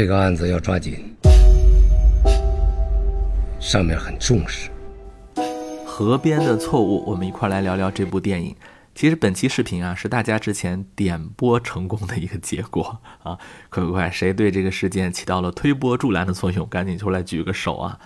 [0.00, 1.14] 这个案子要抓紧，
[3.60, 4.70] 上面很重视。
[5.84, 8.56] 河边的错误，我们一块来聊聊这部电影。
[8.94, 13.36] 其实本期视频啊，是大家之前点播成功的一个结果 啊！
[13.68, 17.98] 快快快，谁对这个事件起到了推波助澜的作用，赶紧出来举个手啊！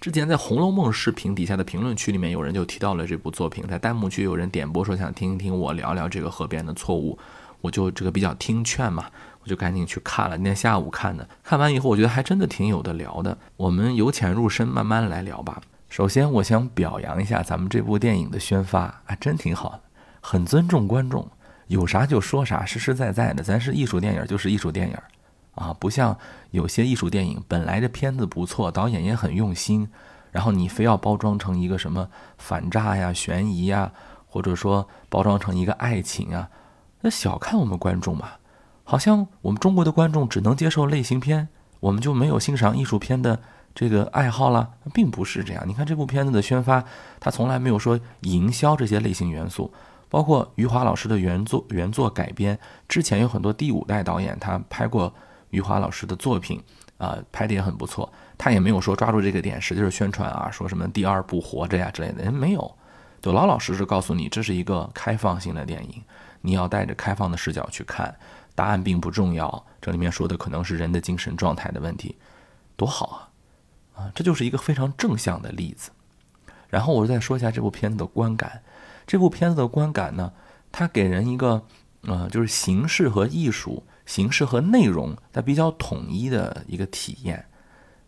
[0.00, 7.18] 之前在《红楼梦》视频底下的评论区里面，有人就提到了这部作品，在弹幕区有人点播说想听一听我聊聊这个河边的错误，
[7.60, 9.04] 我就这个比较听劝嘛，
[9.42, 10.36] 我就赶紧去看了。
[10.36, 13.36] 那天下午看的，看完以后我觉得还真的挺有的聊的。
[13.56, 15.60] 我们由浅入深，慢慢来聊吧。
[15.88, 19.80] 首先，我想表扬一下咱们这部电影的宣发，还真挺好的，
[20.20, 21.28] 很尊重观众，
[21.66, 23.42] 有啥就说啥，实实在在的。
[23.42, 24.96] 咱是艺术电影，就是艺术电影。
[25.54, 26.16] 啊，不像
[26.50, 29.86] 有些艺术电影，本来这片子不错，导演也很用心，
[30.30, 33.92] 然后你非要包装成一个什么反诈呀、悬疑呀，
[34.26, 36.48] 或者说包装成一个爱情啊，
[37.02, 38.30] 那小看我们观众嘛，
[38.84, 41.48] 好像我们中国的观众只能接受类型片，
[41.80, 43.40] 我们就没有欣赏艺术片的
[43.74, 45.64] 这个爱好了，并不是这样。
[45.66, 46.84] 你看这部片子的宣发，
[47.20, 49.72] 他从来没有说营销这些类型元素，
[50.08, 52.58] 包括余华老师的原作原作改编，
[52.88, 55.12] 之前有很多第五代导演他拍过。
[55.52, 56.58] 余华老师的作品
[56.96, 58.10] 啊，拍的也很不错。
[58.38, 62.74] 他也没有说抓住这个点使劲宣传啊，说什么第二部活着呀之类的，没有，
[63.20, 66.02] 就老老实实告诉你，这是一个开放性的电影，
[66.40, 68.16] 你要带着开放的视角去看，
[68.54, 69.66] 答案并不重要。
[69.80, 72.16] 这里面说的可能是人的精神状态的问题，
[72.76, 73.30] 多好
[73.94, 74.02] 啊！
[74.02, 75.90] 啊，这就是一个非常正向的例子。
[76.68, 78.62] 然后我再说一下这部片子的观感，
[79.06, 80.32] 这部片子的观感呢，
[80.70, 81.62] 它给人一个，
[82.02, 83.84] 呃，就是形式和艺术。
[84.04, 87.46] 形式和内容它比较统一的一个体验。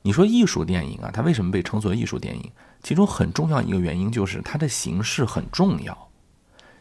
[0.02, 2.50] 你说艺术电影啊，它为什么被称作艺术电影？
[2.82, 6.10] 其中很重要一个原因就是它的形式很重要。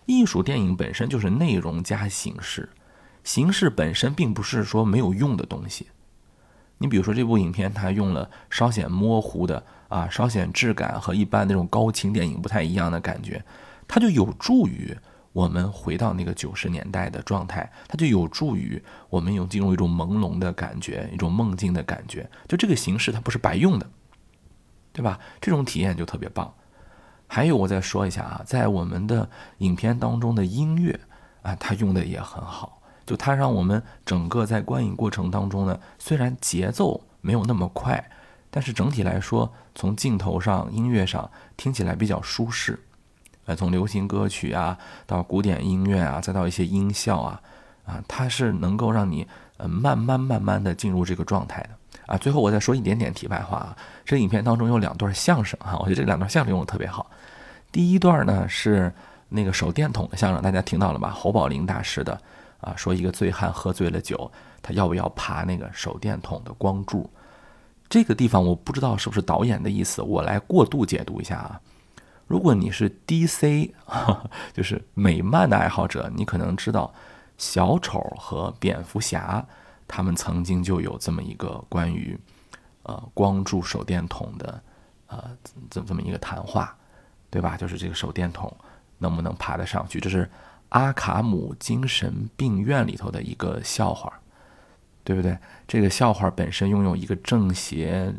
[0.06, 2.70] 艺术电影本身就是内容加形式，
[3.24, 5.88] 形式本身并不是说没有用的东西。
[6.78, 13.44] 你比如说这部影片，它用了稍显模糊的啊，稍显质感和一般那种高清电影不太一样的感觉，
[13.88, 14.98] 它就有助于。
[15.32, 18.80] 我们回到那个九十年代的状态，它就有助于
[19.10, 22.30] 我们有进入一种朦胧的感觉，一种梦境的感觉。
[22.48, 23.90] 就这个形式，它不是白用的，
[24.92, 25.20] 对吧？
[25.42, 26.54] 这种体验就特别棒。
[27.26, 31.00] 还有，我再说一下啊，在我们的影片当中的音乐
[31.42, 32.83] 啊，它用的也很好。
[33.06, 38.12] 就它让我们整个在观影过程当中呢，虽然节奏没有那么快，
[38.50, 42.80] 但是整体来说，从镜头上、音乐上听起来比较舒适。
[43.46, 47.42] 呃，从流行歌曲啊，到古典音乐啊，再到一些音效啊，
[47.86, 49.28] 啊，它是能够让你
[49.58, 51.70] 呃慢慢慢慢的进入这个状态的
[52.06, 52.18] 啊。
[52.18, 57.12] 最后我再说一点点题外话啊，这影片当中有两段相声哈，我觉得这两段相声用的特别好。
[57.70, 58.94] 第一段呢是
[59.28, 61.10] 那个手电筒的相声，大家听到了吧？
[61.10, 62.18] 侯宝林大师的
[62.64, 64.32] 啊，说一个醉汉喝醉了酒，
[64.62, 67.10] 他要不要爬那个手电筒的光柱？
[67.90, 71.62] 这个地方我不知道是不是导演的意思，我来过度解读一下啊。
[72.26, 73.72] 如果你是 DC，
[74.54, 76.92] 就是美漫的爱好者，你可能知道
[77.38, 79.46] 小丑和蝙蝠侠
[79.88, 82.18] 他们曾经就有这么一个关于
[82.84, 84.64] 呃光柱手电筒的
[85.08, 85.38] 呃
[85.70, 86.76] 这这么一个谈话，
[87.30, 87.58] 对吧？
[87.58, 88.52] 就是这个手电筒
[88.98, 90.00] 能不能爬得上去？
[90.00, 90.28] 这是
[90.74, 94.14] 阿卡姆精神病院里头的一个笑话，
[95.04, 95.36] 对不对？
[95.68, 98.14] 这个笑话本身拥有一个正邪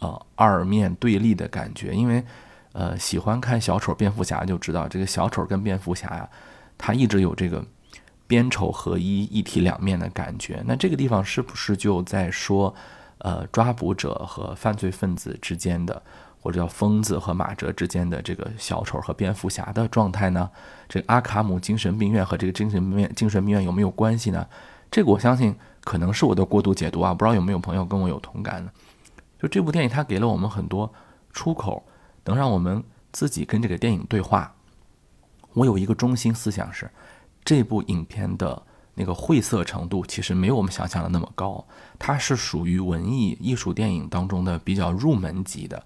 [0.00, 2.24] 呃二面对立的感觉，因为。
[2.72, 6.28] 呃，喜欢看小丑、蝙蝠侠就知道，这个小丑跟蝙蝠侠呀，
[6.76, 7.64] 他一直有这个
[8.26, 10.62] 边丑合一、一体两面的感觉。
[10.64, 12.72] 那这个地方是不是就在说，
[13.18, 16.00] 呃，抓捕者和犯罪分子之间的，
[16.40, 20.50] 或者叫疯子和马哲之间的这个小丑和蝙蝠侠的状态呢？
[20.88, 24.46] 这阿卡姆精神病院和这个精神病院、精神病院有没有关系呢？
[24.90, 28.70] 这个我相信可能是我的过度解读啊，不知道有没有朋友跟我有同感呢？
[29.40, 30.92] 就这部电影，它给了我们很多
[31.32, 31.84] 出口。
[32.28, 34.54] 能让我们自己跟这个电影对话。
[35.54, 36.90] 我有一个中心思想是，
[37.42, 38.62] 这部影片的
[38.92, 41.64] 那个晦涩程度其实没有我们想象的那么高，
[41.98, 45.82] 它是属于文艺艺术电影当中的比较入门级的。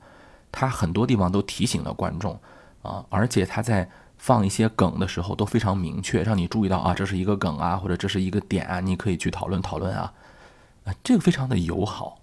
[0.52, 2.38] 他很多地方都提醒了观众
[2.82, 3.88] 啊，而且他在
[4.18, 10.12] 放一些梗的时候都非常明确，让你注意到啊，这是一个梗啊，或者这是一个点啊，你可以去讨论讨论啊，
[10.84, 12.18] 啊，这个非常的友好。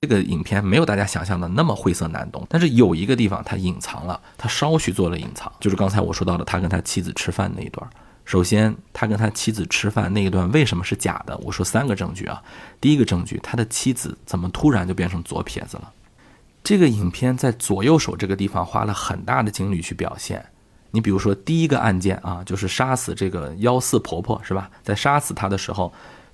[0.00, 7.88] 这个影片没有大家想象的那么晦涩难懂，但是有一个地方它隐藏了，它稍许做了隐藏，就是刚才我说到的他跟他妻子吃饭那一段。
[8.24, 11.36] 首先，他跟他妻子吃饭那一段为什么是假的？
[11.38, 12.42] 我说三个证据啊。
[12.80, 15.92] 第一个证据，他的妻子怎么突然就变成左撇子了？
[16.66, 20.44] 这个影片在左右手这个地方花了很大的精力去表现。
[20.90, 24.68] 你比如说第一个案件啊，就是杀死这个幺四婆婆是吧？
[24.82, 25.92] 在杀死她的时候。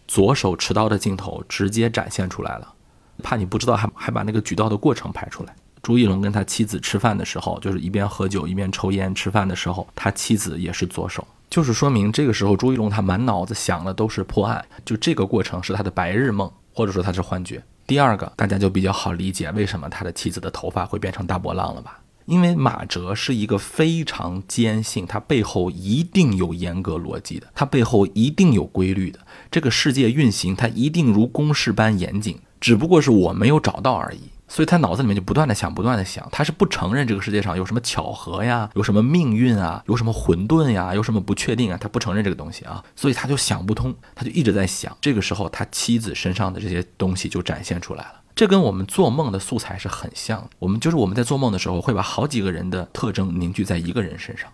[0.08, 2.74] 左手持刀的镜头直接展现出来了，
[3.22, 5.54] 怕你不知道，还还把那个举刀的过程拍出来。
[5.80, 9.14] 朱一龙跟他妻子吃饭的时候，就是一边喝酒一边抽烟。
[9.14, 17.62] 吃饭的时候，他妻子也是左手，就是说明这个时候朱一龙他满脑子想的都是破案，就这个过程是他的白日梦，或者说他是幻觉。
[17.86, 21.98] 第二个，大家就比较好理解为什么他的妻子的头发会变成大波浪了吧？
[22.24, 29.18] 因为马哲是一个非常坚信他背后一定有严格逻辑的，他背后一定有规律的，
[29.50, 34.20] 这个世界运行它一定如公式般严谨，只不过是我没有找到而已。
[34.52, 44.94] 所以他脑子里面就不断的想，不断的想，他是不承认这个世界上有什么巧合呀，有什么命运啊，有什么混沌呀，有什么不确定啊，他不承认这个东西啊，所以他就想不通，他就一直在想。
[45.00, 50.46] 这个时候，他妻子身上的这些东西就展现出来了，这跟我们做梦的素材是很像。
[50.58, 54.50] 我们就是我们在做梦的时候，会把好几个人的特征凝聚在一个人身上。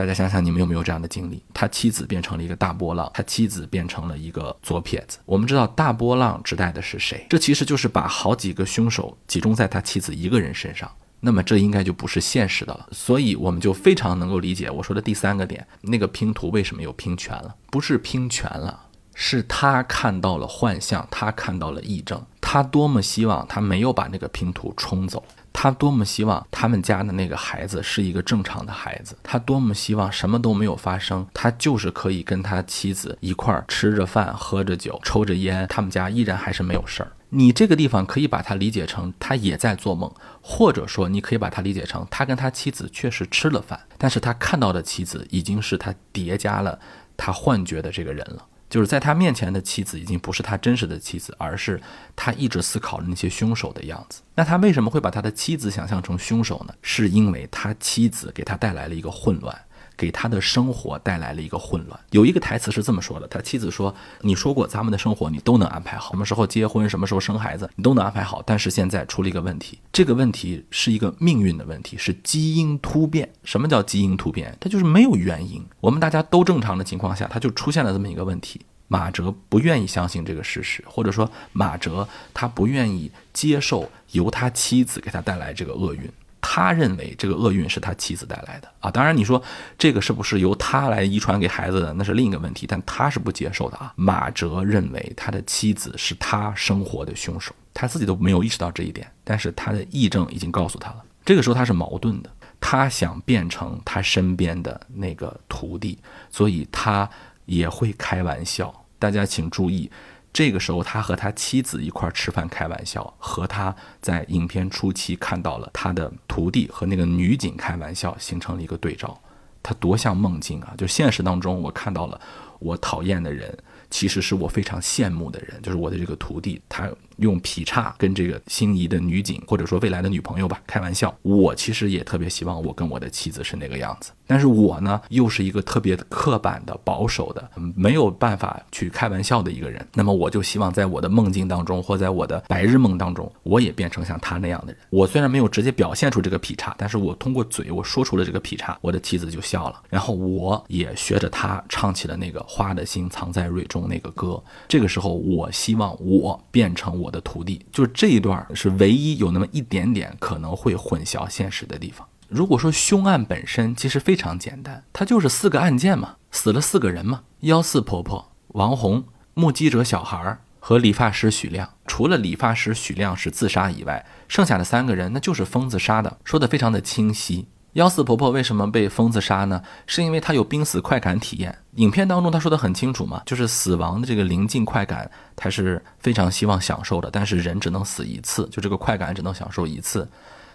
[0.00, 1.44] 大家想想，你们有没有这样的经历？
[1.52, 5.18] 他妻子变成了一个大波浪，他妻子变成了一个左撇子。
[5.26, 7.26] 我们知道大波浪指代的是谁？
[7.28, 10.90] 这其实就是把好几个凶手集中在他妻子一个人身上。
[11.20, 12.88] 那么这应该就不是现实的了。
[12.92, 17.54] 所以我们就非常能够理解我说的第三个点：那个拼图为什么又拼全了？
[17.70, 22.24] 不是拼全了，是他看到了幻象，他看到了异症。
[22.40, 25.22] 他多么希望他没有把那个拼图冲走。
[25.52, 37.12] 他多么希望他们家的那个孩子是一个正常的孩子，他多么希望什么都没有发生，他就是可以跟他妻子一块儿吃着饭、喝着酒、抽着烟，他们家依然还是没有事儿。
[37.32, 46.78] 你这个地方可以把它理解成他也在做梦，或者说你可以把它理解成他跟他妻子确实吃了饭，但是他看到的妻子已经是他叠加了
[47.16, 48.46] 他幻觉的这个人了。
[48.70, 51.78] 就是在他面前的妻子已经不是他真实的妻子，而是
[52.14, 54.22] 他一直思考的那些凶手的样子。
[54.36, 56.74] 那他为什么会把他的妻子想象成凶手呢？
[56.80, 59.60] 是因为他妻子给他带来了一个混乱。
[60.00, 62.00] 给他的生活带来了一个混乱。
[62.12, 68.42] 有一个台词是这么说的：他妻子说：“你说过咱们的生活你都能安排好，什么时候结婚，什么时候生孩子，你都能安排好。
[68.46, 73.30] 但是现在出了一个问题，这个问题是一个命运的问题，是基因突变。
[73.44, 74.56] 什么叫基因突变？
[74.58, 78.62] 它就是没有原因，我们大家都正常的情况下，它就出现了这么一个问题。
[78.88, 86.10] 马哲不愿意相信这个事实，或者说马哲他不愿意接受由他妻子给他带来这个厄运。”
[86.40, 89.42] 他认为这个厄运是他妻子带来的啊，当然你说
[89.78, 93.92] 这个是不是由他来遗传给孩子的，那是另一个问题，但他是不接受的啊。
[93.96, 101.04] 马哲认为他的妻子是他生活的凶手，他自己都没有意识到这一点，但是他的议政已经告诉他了。
[101.24, 105.98] 这个时候他是矛盾的，他想变成他身边的那个徒弟，
[106.30, 107.08] 所以他
[107.44, 108.74] 也会开玩笑。
[108.98, 109.90] 大家请注意。
[110.32, 119.20] 这个时候，他和他妻子一块吃饭开玩笑，和他在影片初期看到了他的徒弟和那个女警开玩笑，形成了一个对照。
[119.62, 120.72] 他多像梦境啊！
[120.78, 122.20] 就现实当中，我看到了
[122.58, 123.56] 我讨厌的人，
[123.90, 126.90] 其实是我非常羡慕的人，就是我的这个徒弟，他。
[127.20, 131.14] 用劈叉跟这个心仪的女警，或者说未来的女朋友吧，开玩笑。
[131.22, 139.86] 我其实也特别希望我跟我的妻子是那个样子，但是我呢，又是一个特别刻板的、保守的，没有办法去开玩笑的一个人。
[139.94, 144.80] 那么我就希望在我的梦境当中，或在我的白日梦当中，我也变成像他那样的人。
[144.88, 154.42] 我虽然没有直接表现出这个劈叉，但是我通过嘴我说出了这个劈叉，我的妻子就笑了，然后我也学着他唱起了那个花的心藏在蕊中那个歌。
[154.66, 157.09] 这个时候，我希望我变成我。
[157.10, 162.06] 的徒弟，就是这一段是唯一有那么一点点可能会混淆现实的地方。
[162.28, 171.68] 如果说凶案本身其实非常简单，它就是四个案件嘛，死了四个人嘛，幺四婆婆、王红、目击者小孩和理发师许亮。
[171.86, 177.48] 除了理发师许亮是自杀以外，剩下的三个人那就是疯子杀的，说的非常的清晰。
[177.74, 179.62] 幺四婆婆为什么被疯子杀呢？
[179.86, 181.56] 是因为她有濒死快感体验。
[181.76, 187.08] 影片当中她说的很清楚嘛，就是死亡的这个临近快感，她是非常希望享受的。
[187.12, 190.08] 但是人只能死一次，就这个快感只能享受一次。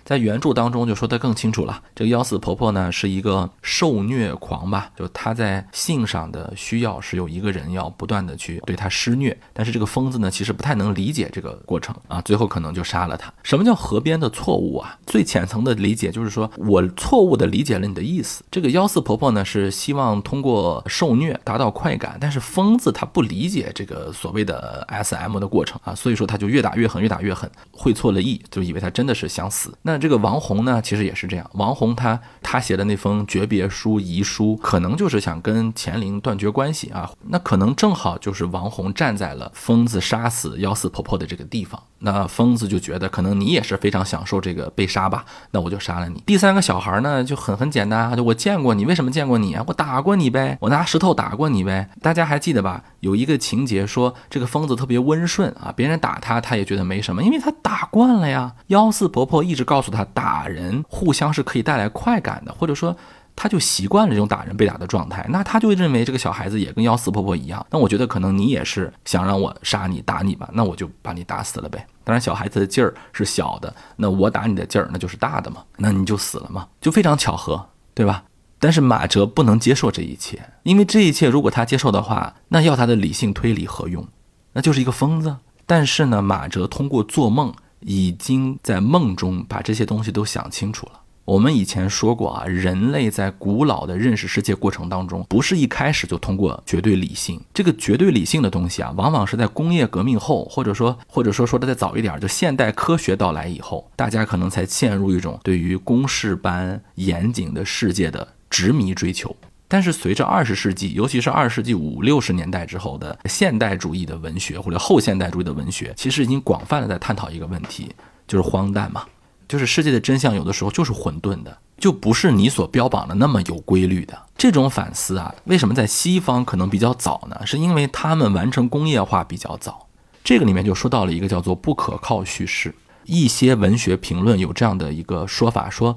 [0.05, 13.33] 在原著当中就说得更清楚了，这个幺四婆婆呢是一个受虐狂吧，就她在性上的需要是有一个人要不断的去对她施虐，但是这个疯子呢其实不太能理解这个过程啊，最后可能就杀了她。
[13.41, 14.95] 什么叫河边的错误啊？
[15.07, 18.43] 最浅层的理解就是说我错误的理解了你的意思。
[18.51, 29.75] 这个幺四婆婆呢是希望通过受虐达到快感，但是疯子他不理解这个所谓的 S M 的过程啊，所以说他就越打越狠，越打越狠，会错了意，就以为他真的是想死。
[29.81, 31.49] 那这个王红呢，其实也是这样。
[31.53, 37.11] 王红他他写的那封诀别书、遗书，可能就是想跟乾陵断绝关系啊。
[37.27, 41.81] 那可能正好就是王红站在了疯子杀死幺四婆婆的这个地方。
[41.99, 45.25] 那疯子就觉得，可能你也是非常享受这个被杀吧？
[45.51, 46.21] 那我就杀了你。
[46.25, 49.63] 第三个小孩呢，就很很简单啊，就我见过你，为什么见过你啊？
[49.67, 51.89] 我打过你呗，我拿石头打过你呗。
[52.01, 52.83] 大家还记得吧？
[52.99, 58.53] 有一个情节说，这个疯子特别温顺啊，别人打他，他也觉得没什么，因为他打惯了呀。
[58.67, 62.95] 幺四婆婆一直告诉他，打人互相是可以带来快感的，或者说。
[63.35, 67.65] 他就习惯了这种打人被打的状态，那他就认为这个小孩子也跟幺四婆婆一样。
[67.69, 71.85] 那我觉得可能你也是想让我杀你打你吧，那我就把你打死了呗。
[72.03, 78.23] 当然小孩子的劲儿是小的，那我打你的劲儿那就是大的嘛，那你就死了嘛，就非常巧合，对吧？
[78.57, 84.07] 但是马哲不能接受这一切，因为这一切如果他接受的话，那要他的理性推理何用？
[84.53, 85.35] 那就是一个疯子。
[85.65, 91.01] 但是呢，马哲通过做梦，已经在梦中把这些东西都想清楚了。
[91.25, 97.41] 我们以前说过啊，人类在古老的认识世界过程当中，不是一开始就通过绝对理性。
[97.51, 109.35] 这个绝对理性的东西啊，往往是在工业革命后，或者说或者说说的再早一点，就现代科学到来以后，大家可能才陷入一种对于公式般严谨的世界的执迷追求。
[109.67, 117.91] 但是随着二十世纪，尤其是二十世纪五六十年代之后的现代主义的文学或者后现代主义的文学，其实已经广泛的在探讨一个问题，
[118.27, 119.03] 就是荒诞嘛。
[119.47, 124.17] 就是世界的真相，有的时候就是混沌的，就不是你所标榜的那么有规律的。
[124.37, 127.45] 这种反思啊，为什么在西方可能比较早呢？
[127.45, 129.87] 是因为他们完成工业化比较早。
[130.23, 132.73] 这个里面就说到了一个叫做不可靠叙事。
[133.05, 135.95] 一些文学评论有这样的一个说法，说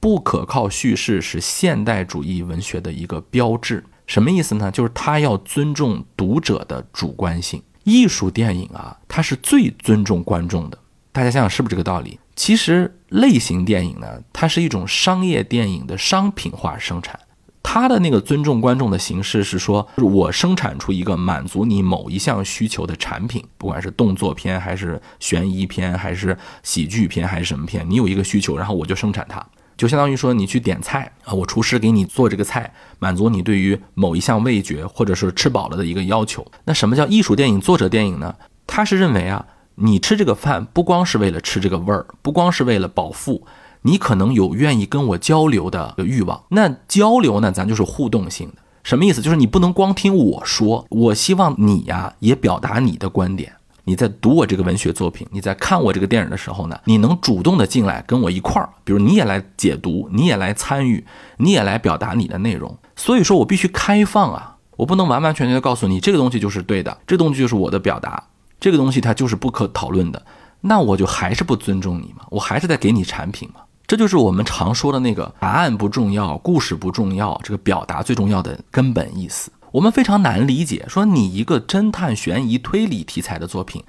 [0.00, 3.84] 不可靠叙事是现代主义文学的一个标志。
[4.06, 4.70] 什么意思呢？
[4.70, 7.62] 就是他要尊重读者的主观性。
[7.84, 10.78] 艺术电影啊，它是最尊重观众的。
[11.12, 12.18] 大家想想是不是这个道理？
[12.38, 17.18] 其实类型电影呢，它是一种商业电影的商品化生产。
[17.64, 29.44] 它的那个尊重观众的形式是说，我生产出一个满足你某一项需求的产品，不管是动作片还是悬疑片，还是喜剧片还是什么片，你有一个需求，然后我就生产它，
[29.76, 36.46] 就相当于说你去点菜啊，我厨师给你做这个菜，满足你对于某一项味觉或者是吃饱了的一个要求。
[36.64, 38.36] 那什么叫艺术电影、作者电影呢？
[38.64, 39.44] 他是认为啊。
[39.80, 43.46] 你吃这个饭不光是为了吃这个味儿，不光是为了饱腹，
[43.82, 46.42] 你可能有愿意跟我交流的欲望。
[46.48, 48.56] 那交流呢，咱就是互动性的。
[48.82, 49.20] 什么意思？
[49.20, 53.52] 就是你不能光听我说，我希望你呀也表达你的观点。
[53.84, 61.04] 你在读我这个文学作品，你在看我这个电影的时候呢，你能主动的进来跟我一块儿，比如你也来解读，你也来参与，
[61.38, 62.76] 你也来表达你的内容。
[62.96, 68.22] 所以说我必须开放啊，我不能完完全全的告诉你这个东西就是对的，这东西就是我的表达。
[68.60, 70.22] 这个东西它就是不可讨论的，
[70.60, 79.50] 那我就还是不尊重你嘛，我还是在给你产品嘛，这就是我们常说的那个答案不重要，故事不重要，这个表达最重要的根本意思。
[79.70, 83.84] 我们非常难理解，说你一个侦探悬疑推理题材的作品，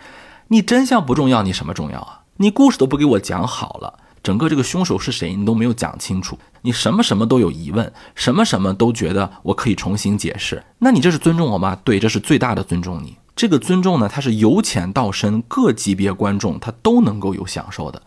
[0.50, 2.22] 你真相不重要，你什么重要啊？
[2.38, 11.78] 你故事都不给我讲好了，整个这个凶手是谁你都没有讲清楚，你什么什么都有疑问，什么什么都觉得我可以重新解释，那你这是尊重我吗？
[11.84, 13.18] 对，这是最大的尊重你。
[13.40, 18.02] 这个尊重呢，它是由浅到深，各级别观众他都能够有享受的。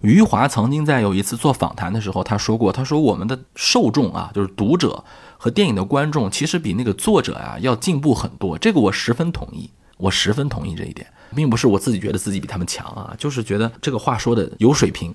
[0.00, 5.04] 余华曾经在有一次做访谈的时候，他说过，他说我们的受众啊，就是读者
[5.36, 8.56] 和电影的观众，其实比那个作者呀要进步很多。
[8.56, 9.68] 这个我十分同意，
[9.98, 15.14] 我十分同意这一点，并不是我自己觉得自己比他们强啊，就是觉得这个话说的有水平。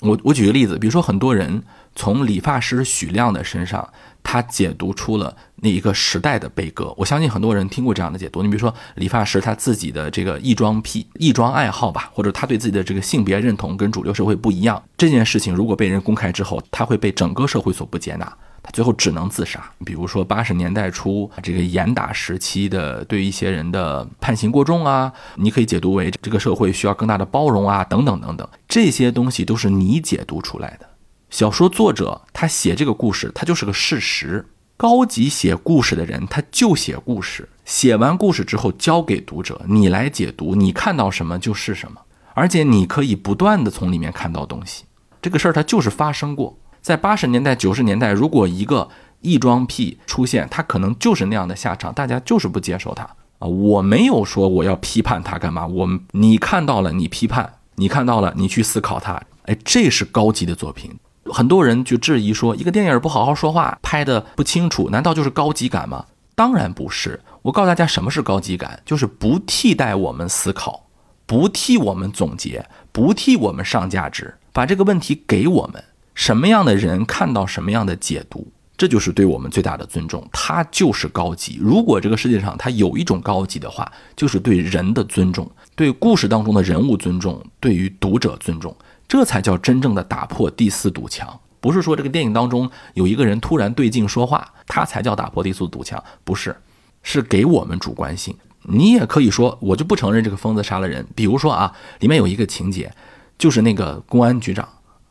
[0.00, 1.62] 我我举个例子，比如说很多人
[1.94, 3.88] 从理发师许亮的身上。
[4.20, 8.42] 他解读出了那一个时代的悲歌，我相信很多人听过这样的解读。
[8.42, 18.30] 你比如说，理发师他自己的这个异装癖、异装爱好吧，或者他对自己的这个性别认同跟主流社会不一样，这件事情如果被人公开之后，他会被整个社会所不接纳，
[18.62, 19.62] 他最后只能自杀。
[19.84, 30.88] 比如说八十年代初这个严打时期的对一些人的判刑过重啊，你可以解读为这个社会需要更大的包容啊，等等等等，这些东西都是你解读出来的。
[31.30, 34.46] 小说作者他写这个故事，他就是个事实。
[34.76, 42.00] 高级写故事的人，他就写故事，写完故事之后交给读者，你来解读，你看到什么就是什么，
[42.32, 44.84] 而且你可以不断的从里面看到东西。
[45.20, 46.56] 这个事儿它就是发生过，
[46.88, 48.88] 在八十年代、九十年代，如果一个
[49.20, 53.02] 异装癖出现，他可能就是那样的下场，大家就是不接受他
[53.40, 53.46] 啊。
[53.46, 60.90] 我没有说我要批判他干嘛，我们你看到了，你批判，你看到了，你去思考他，哎，这是高级的作品。
[61.26, 66.06] 很多人就质疑说，一个电影不好好说话，拍的不清楚，难道就是高级感吗？
[66.34, 67.20] 当然不是。
[67.42, 68.80] 我告诉大家，什么是高级感？
[68.86, 70.86] 就是不替代我们思考，
[71.26, 75.84] 不替我们总结，不替我们上价值，把这个问题给我们，
[76.18, 78.44] 什么样的人看到什么样的解读，
[78.76, 80.28] 这就是对我们最大的尊重。
[80.32, 81.60] 他就是高级。
[81.62, 91.38] 如果这个世界上他有一种高级的话，就是对人的尊重，对故事当中的人物尊重，对于读者尊重，这才叫真正的打破第四堵墙。
[91.60, 96.56] 不是说这个电影当中有一个人突然对镜说话，他才叫打破第四堵墙，不是，
[97.04, 98.36] 是给我们主观性。
[98.64, 101.06] 你也可以说，我就不承认这个疯子杀了人。
[101.14, 102.92] 比如说啊，里面有一个情节，
[103.38, 104.68] 就是那个公安局长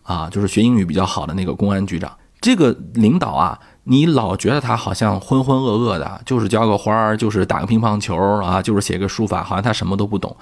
[0.07, 10.35] 啊，就是学英语比较好的那个公安局长，这个领导啊，你老觉得他好像浑浑噩噩的，就是浇个花儿，就是打个乒乓球啊，就是写个书法，好像他什么都不懂。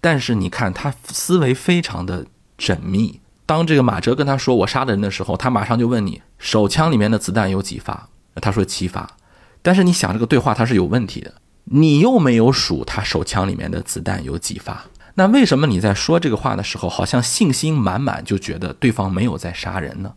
[0.00, 2.24] 但是你看他思维非常的
[2.58, 3.20] 缜密。
[3.46, 8.08] 当这个马哲跟他说我杀的人的时候，他马上就问你手枪里面的子弹有几发？
[8.40, 9.06] 他说七发。
[9.60, 11.34] 但是你想这个对话他是有问题的。
[11.66, 14.84] 你又没有数他手枪里面的子弹有几发，
[15.14, 20.14] 那为什么你在说这个话的时候，好像信心满满，就觉得对方没有在杀人呢？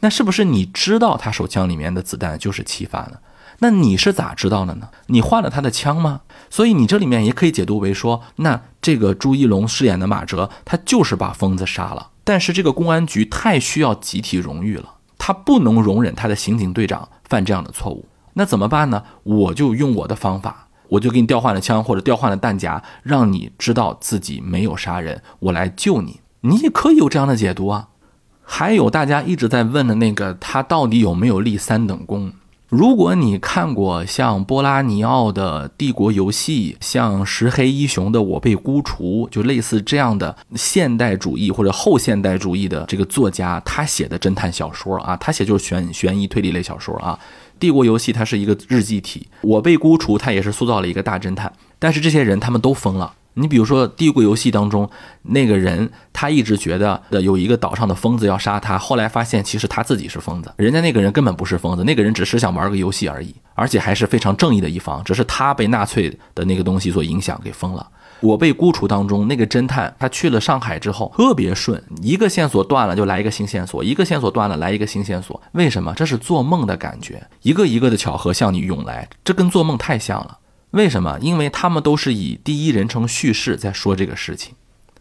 [0.00, 3.18] 那是不是你知道他手枪里面的子弹就是七发呢？
[3.58, 4.90] 那你是咋知道的呢？
[5.06, 6.20] 你换了他的枪吗？
[6.48, 12.10] 所以你这里面也可以解读为说，那这个朱一龙饰演的马哲，他就是把疯子杀了。
[12.22, 18.06] 但是这个公安局太需要集体荣誉了，他不能容忍他的刑警队长犯这样的错误。
[18.34, 19.02] 那怎么办呢？
[19.24, 20.67] 我就用我的方法。
[20.88, 26.20] 我就给你调换了枪或者调换了弹夹，让你知道自己没有杀人，我来救你。
[26.40, 27.88] 你也可以有这样的解读啊。
[28.42, 32.32] 还有大家一直在问的那个，他到底有没有立三等功？
[32.68, 47.18] 如果你看过像波拉尼奥的《帝国游戏》，像石黑一雄的《我被孤雏》，就类似这样的现代主义或者后现代主义的这个作家，他写的侦探小说啊，他写就是悬悬疑推理类小说啊。
[47.58, 53.14] 帝国游戏它是一个日记体，我被孤雏它也是塑造了一个大侦探，但是这些人他们都疯了。
[53.34, 54.90] 你比如说帝国游戏当中
[55.22, 67.86] 那个人，他一直觉得的有一个岛上的疯子要杀他，后来发现其实他自己是疯子，人家那个人根本不是疯子，那个人只是想玩个游戏而已，而且还是非常正义的一方，只是他被纳粹的那个东西所影响给疯了。
[68.20, 75.40] 我被孤雏当中那个侦探，他去了上海之后特别顺，一个线索断了就来一个新线索，一个线索断了来一个新线索。
[75.52, 75.92] 为什么？
[75.94, 80.38] 这是做梦的感觉，一个一个的巧合向你涌来，这跟做梦太像了。
[80.72, 81.18] 为什么？
[81.20, 84.54] 因为他们都是以第一人称叙事在说这个事情。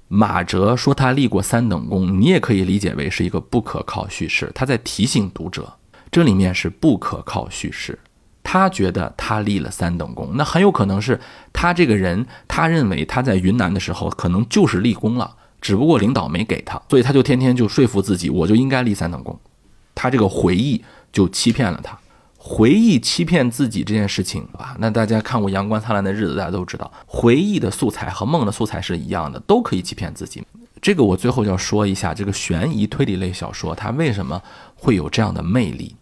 [0.08, 5.74] 马哲说他立过三等功，你也可以理解为是一个不可靠叙事，他在提醒读者，
[6.10, 8.00] 这里面是不可靠叙事。
[8.50, 11.20] 他觉得他立了三等功，那很有可能是
[11.52, 19.38] 他这个人，他认为他在云南的时候可能就是立功了，只不过领导没给他，所以他就天天就说服自己，我就应该立三等功。
[19.94, 20.82] 他这个回忆
[21.12, 22.00] 就欺骗了他，
[22.38, 30.42] 回忆欺骗自己这件事情啊，那大家看过《阳光灿烂的日子》，大家都知道，回忆的素材和梦的素材是一样的，都可以欺骗自己。
[30.82, 34.42] 这个我最后要说一下，这个悬疑推理类小说它为什么
[34.78, 35.98] 会有这样的魅力？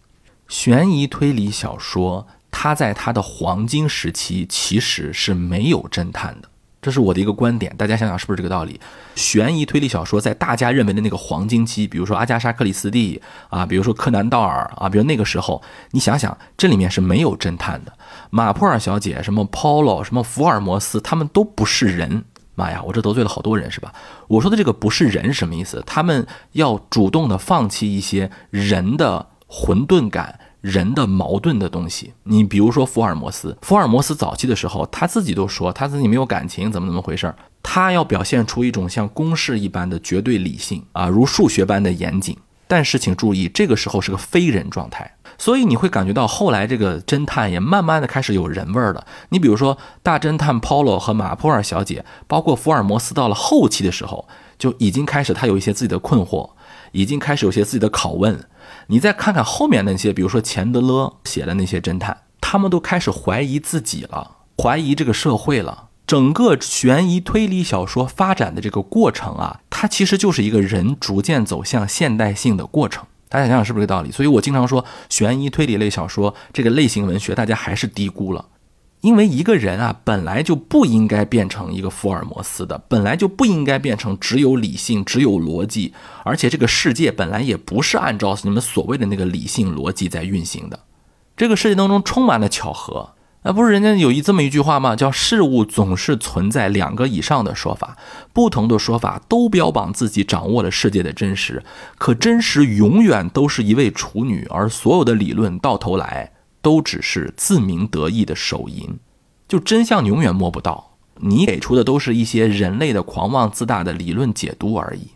[0.47, 2.27] 悬疑推理小说。
[2.57, 6.47] 他在他的黄金时期其实是没有侦探的，
[6.81, 7.75] 这是我的一个观点。
[7.77, 8.79] 大家想想是不是这个道理？
[9.13, 17.91] 悬疑推理小说在大家认为的那个黄金期，比如说阿加莎·克里斯蒂啊，比如说柯南·道尔啊，比如那个时候，你想想这里面是没有侦探的。
[18.29, 22.23] 马普尔小姐、什么 Polo、什么福尔摩斯，他们都不是人。
[22.55, 23.93] 妈呀，我这得罪了好多人是吧？
[24.29, 25.83] 我说的这个不是人什么意思？
[25.85, 30.39] 他们要主动的放弃一些人的混沌感。
[30.65, 37.36] 人的矛盾的东西，你比如说福尔摩斯，福尔摩斯早期的时候，他自己都说他自己没有感情，怎么怎么回事儿？
[37.62, 42.36] 他要表现出一种像公式一般的绝对理性啊，如数学般的严谨。
[42.67, 49.06] 但是请注意，这个时候是个非人状态，所以你会感觉到后来这个侦探也慢慢的开始有人味儿了。
[49.30, 56.49] 你比如说大侦探 Polo 和马普尔小姐，包括福尔摩斯，到了后期的时候就已经开始他有一些自己的困惑，
[56.91, 58.43] 已经开始有些自己的拷问。
[58.87, 65.89] 你再看看后面那些，比如说钱德勒写的那些侦探，他们都开始怀疑自己了，怀疑这个社会了。
[66.07, 73.03] 整个悬疑推理小说发展的这个过程啊，它其实就是一个人逐渐走向现代性的过程。
[73.27, 74.11] 大家想想是不是这个道理？
[74.11, 78.45] 所以我经常说，悬疑推理类小说这个类型文学，大家还是低估了。
[79.05, 90.79] 因为一个人啊，本来就不应该变成一个福尔摩斯的，本来就不应该变成只有理性、只有逻辑，而且这个世界本来也不是按照你们所谓的那个理性逻辑在运行的。
[91.37, 93.11] 这个世界当中充满了巧合，
[93.43, 94.95] 那不是人家有一这么一句话吗？
[94.95, 97.95] 叫事物总是存在两个以上的说法，
[98.33, 101.63] 不同的说法都标榜自己掌握了世界的真实，
[101.99, 106.31] 可真实永远都是一位处女，而所有的理论到头来。
[106.65, 108.97] 都只是自鸣得意的手淫，
[109.47, 110.97] 就真相永远摸不到。
[111.17, 115.10] 你给出的都是一些人类的狂妄自大的理论解读而已。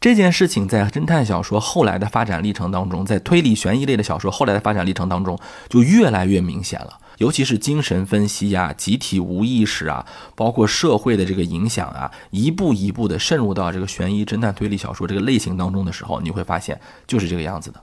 [0.00, 5.38] 这件事情在侦探小说后来的发展历程当中，在推理悬疑类的小说后来的发展历程当中，
[5.68, 6.98] 就越来越明显了。
[7.18, 17.80] 尤其是精神分析呀、集体无意识啊，包括社会的这个影响啊，一步一步的渗入到这个悬疑侦探推理小说这个类型当中的时候，你会发现就是这个样子的。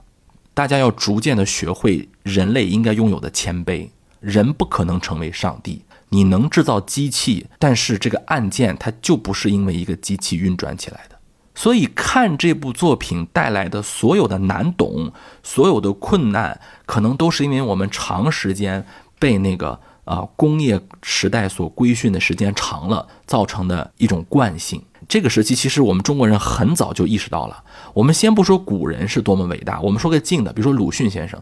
[0.54, 3.90] 大家要逐渐的学会人类应该拥有的谦卑。
[4.20, 11.18] 人不可能成为上帝，你能制造机器，但是这个案件它就不是因为一个机器运转起来的。
[11.54, 15.12] 所以看这部作品带来的所有的难懂、
[15.42, 18.86] 所有的困难，可能都是因为我们长时间
[19.18, 24.82] 被那个啊工业时代所规训的时间长了，造成的一种惯性。
[25.06, 27.62] 这个时期其实我们中国人很早就意识到了。
[27.92, 31.40] 我们先不说古人是多么伟大，我们说个近的，比如说鲁迅先生。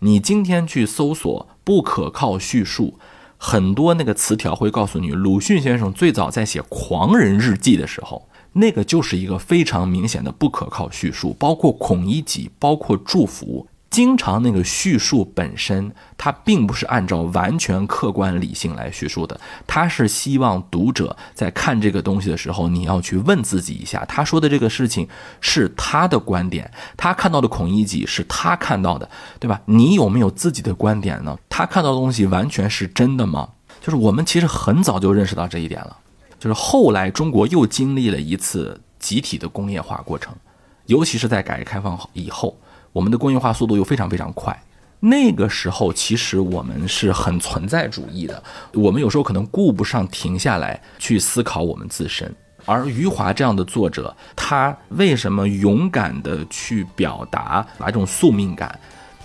[0.00, 2.98] 你今天去搜索不可靠叙述，
[3.38, 13.66] 很多那个词条会告诉你，鲁迅先生最早在写《狂人日记》的时候，那个就是一个非常明显的不可靠叙述，包括孔乙己，包括祝福。
[13.94, 25.06] 经常那个叙述本身，它并不是按照完全客观理性来叙述的，它是希望读者在看这个东西的时候，你要去问自己一下，他说的这个事情
[25.40, 29.60] 是他的观点，他看到的孔乙己是他看到的，对吧？
[29.66, 31.38] 你有没有自己的观点呢？
[31.48, 33.48] 他看到的东西完全是真的吗？
[33.80, 35.96] 就是我们其实很早就认识到这一点了，
[36.40, 40.34] 就是后来中国又经历了一次集体的工业化过程，
[40.86, 42.58] 尤其是在改革开放以后。
[42.94, 44.56] 我们的工业化速度又非常非常快，
[45.00, 48.40] 那个时候其实我们是很存在主义的，
[48.72, 52.32] 我们有时候可能顾不上停下来去思考我们自身。
[52.64, 58.78] 而余华这样的作者，他为什么勇敢的去表达那种宿命感？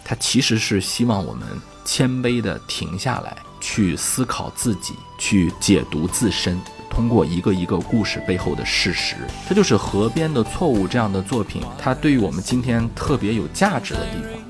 [0.04, 1.48] 他其实是希望我们
[1.86, 6.60] 谦卑的停下来，去思考自己，去解读自身。
[6.90, 9.16] 通过一个一个故事背后的事实，
[9.48, 14.49] 这就是《河边的错误》这样的作品，它对于我们今天特别有价值的地方。